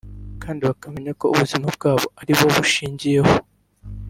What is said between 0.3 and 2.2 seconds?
kandi bakamenya ko ubuzima bwabo